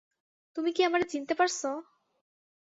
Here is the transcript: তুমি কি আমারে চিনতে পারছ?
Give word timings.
তুমি 0.57 0.69
কি 0.75 0.81
আমারে 0.83 1.05
চিনতে 1.11 1.33
পারছ? 1.33 1.59